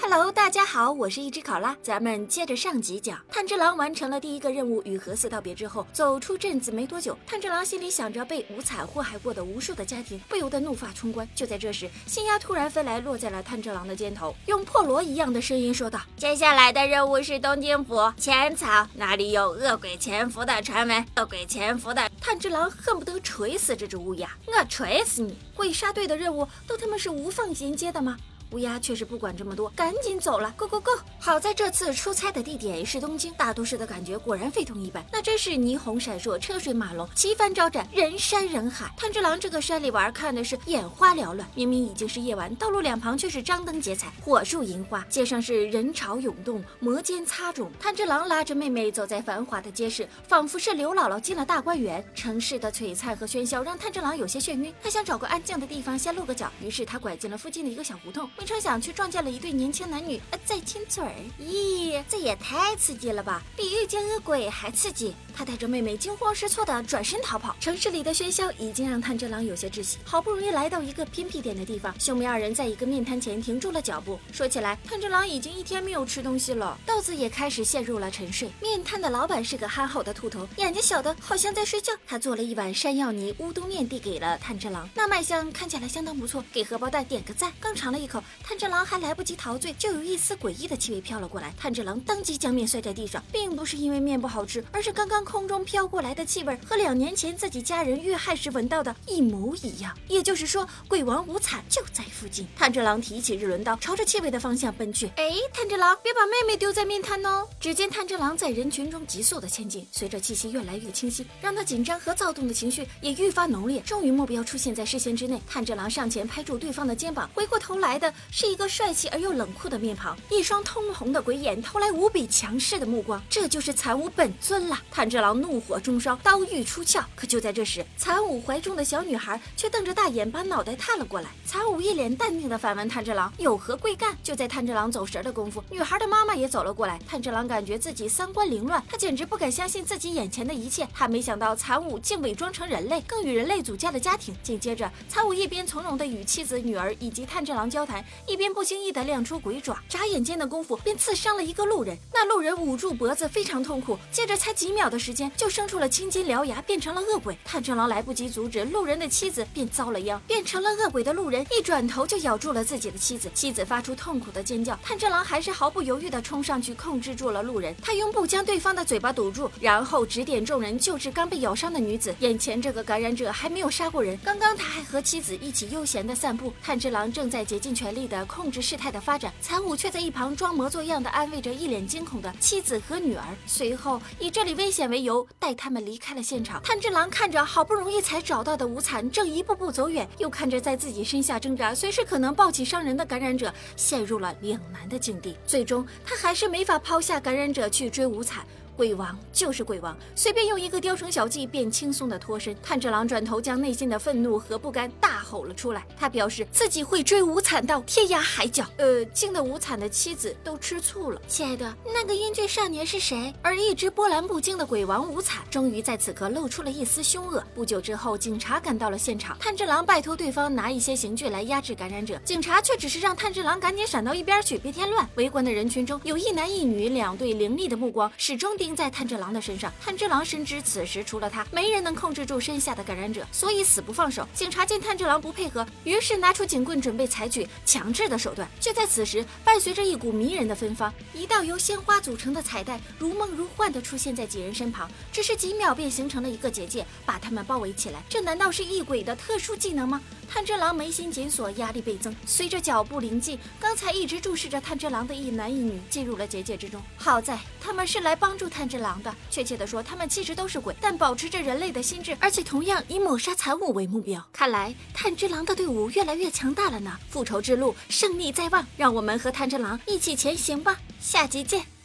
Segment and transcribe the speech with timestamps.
[0.00, 3.20] Hello，大家好，我是一只考拉，咱们接着上集讲。
[3.28, 11.28] 炭治郎完成了第一个任务，与和四道别之后，走出镇子没多久，炭治郎心里想着被无惨祸害过的无数的家庭，不由得怒发冲冠。
[11.34, 21.04] 就在这时，新鸭突然飞来，落在了炭治郎的肩头，用破锣一样的声音说道：“接下来的任务是东京府浅草，那里有恶鬼潜伏的传闻。
[21.16, 25.36] 恶鬼潜伏的，炭治郎恨不得锤死这只乌鸦，我锤死你！
[25.54, 28.16] 鬼杀队的任务都他妈是无缝衔接的吗？”
[28.52, 30.52] 乌鸦却是不管这么多，赶紧走了。
[30.56, 30.90] Go Go Go！
[31.18, 35.04] 好在这次出差的地点是东京，大都市的感觉果然非同一般。
[35.12, 38.90] 那真是霓虹闪烁，车水马龙，旗帆招展，人山人海。
[38.96, 41.46] 炭治郎这个山里玩，看的是眼花缭乱。
[41.54, 47.68] 明明已经是夜晚，道路两旁却是张灯结彩，火树银花，街上是人潮涌动，摩肩擦踵。
[47.78, 52.02] 炭治郎拉着妹妹走在繁华的街市，仿佛是刘姥姥进了大观园。
[52.14, 58.28] 城市的璀璨和喧嚣让炭治郎有些眩晕，他想找个安静的地方先露个脚，于是他拐进了附近的一个小胡同。
[58.38, 61.12] 没成想，却撞见了一对年轻男女在亲嘴儿。
[61.40, 63.42] 咦，这也太刺激了吧！
[63.56, 65.12] 比遇见恶鬼还刺激。
[65.34, 67.56] 他带着妹妹惊慌失措的转身逃跑。
[67.60, 69.98] 城市里的喧嚣已经让炭治郎有些窒息。
[70.04, 74.20] 好不容易来到一个偏僻点的地方，兄妹二人在一个面摊前停住了脚步。
[74.32, 78.48] 说起来，炭治郎已经一天没有吃东西了，豆子也开始陷入了沉睡。
[78.60, 81.92] 面摊的老板是个憨厚的秃头，眼睛小的好像在睡觉。
[82.06, 87.52] 他做了一碗山药泥乌冬面递给了炭治郎，那卖相看起来相当不错，给荷包蛋点个赞。
[87.60, 91.54] 刚尝了一口，炭治郎还来不及陶醉，就有一丝诡异的气味飘了过来。
[91.58, 95.18] 炭治郎当即将面摔在地上，并不是因为面不好吃，而是刚刚。
[95.28, 102.46] 空中飘过来的气味和两年前自己家人遇害时闻到的一模一样，也就是说，鬼王无惨就在附近。
[102.56, 105.06] 炭治郎提起日轮刀，朝着气味的方向奔去。
[105.16, 107.46] 哎，炭治郎，别把妹妹丢在面摊哦！
[107.60, 113.80] 只见炭治郎在人群中急速的前进，随着气息越来越清晰，让他紧张和躁动的情绪也愈发浓烈。
[113.82, 115.42] 终于，目标出现在视线之内。
[115.46, 123.22] 炭治郎上前拍住对方的肩膀，回过头来的是一个帅气而又冷酷的面庞，一双通红的鬼眼投来无比强势的目光。
[123.28, 124.78] 这就是残武本尊了。
[124.90, 125.18] 炭治。
[125.18, 127.04] 狼怒火中烧，刀欲出鞘。
[127.16, 131.28] 可就在这时，残武怀中的小女孩却瞪着大眼，把脑袋探了过来。
[131.44, 137.00] 残武一脸淡定的反问炭治郎：“有何贵干？”就在炭治郎走神的功夫，女孩的妈妈也走了过来。
[137.08, 140.86] 炭治郎感觉自己三观凌乱，他简直不敢相信自己眼前的一切。
[140.94, 144.32] 他没想到残武竟伪装成人类，更与人类组建了家庭。
[144.40, 151.98] 紧接着，残武一边从容的与妻子、女儿以及炭治郎交谈，一边不经意地亮出鬼爪，眨眼间的功夫便刺伤了一个路人。
[152.14, 153.98] 那路人捂住脖子，非常痛苦。
[154.10, 155.12] 接着才几秒的时。
[155.18, 157.36] 间就生出了青筋獠牙，变成了恶鬼。
[157.44, 164.78] 炭治郎来不及阻止路人的妻子，便遭了殃，变成了恶鬼的路人一转头就咬住了自己的妻子，妻子发出痛苦的尖叫。
[164.80, 172.14] 炭治郎还是毫不犹豫地冲上去控制住了路人，他用布将对方的嘴巴堵住，然后指点众人救治刚被咬伤的女子。
[172.20, 176.52] 眼前这个感染者还没有杀过人，刚刚他还和妻子一起悠闲地散步。
[176.62, 184.98] 炭治郎正在竭尽全力力的控制事态的发展，残武却在一旁装模作样的安慰着一脸惊恐的妻子和女儿，随后以这里危险为。
[184.98, 186.60] 由带他们离开了现场。
[186.60, 195.36] 炭治郎看着好不容易才找到的无惨正一步步走远，又看着在自己身下挣扎、随时可能暴起伤人的感染者，陷入了两难的境地。
[195.46, 198.44] 最终，他还是没法抛下感染者去追无惨。
[198.76, 202.54] 鬼王就是鬼王，随便用一个雕虫小技便轻松的脱身。
[202.62, 208.64] 炭治郎转头将内心的愤怒和不甘大吼了出来，他表示自己会追无惨到天涯海角。
[208.78, 211.20] 呃，惊得无惨的妻子都吃醋了。
[211.28, 213.34] 亲爱的，那个英俊少年是谁？
[213.42, 217.44] 而一直波澜不惊的鬼王无惨，终于在此刻露出了一丝凶恶。
[217.54, 225.06] 不久之后，警察赶到了现场，炭治郎拜托对方拿一些刑具来压制感染者，警察却只是让炭治郎赶紧闪到一边去，别添乱。
[225.16, 228.78] 围观的人群中有一男一女两对凌厉的目光，始终盯。
[228.78, 234.24] 在炭治郎的身上，炭治郎深知此时除了他，没人能控制住身下的感染者，所以死不放手。
[234.32, 238.48] 警察见炭治郎不配合，于是拿出警棍准备采取强制的手段。
[238.60, 248.02] 就在此时，伴随着一股迷人的芬芳，一道由鲜花组成的彩带如梦如幻地出现在几人身旁，只是几秒便形成了一个结界，把他们包围起来。
[248.08, 250.00] 这难道是异鬼的特殊技能吗？
[250.30, 252.14] 炭治郎眉心紧锁，压力倍增。
[252.26, 256.82] 随着脚步临近，刚才一直注视着炭治郎的一男一女进入了结界之中。
[256.98, 264.22] 好在他们是来帮助炭治郎的，确切的说，他们其实都是鬼，但保持着人类的心智，而且同样以抹杀残武为目标。
[264.30, 264.74] 看来
[265.08, 266.98] 贪吃狼的队伍越来越强大了呢。
[267.08, 270.78] 复仇之路，胜利在望，让我们和贪吃狼一起前行吧。
[271.00, 271.77] 下集见。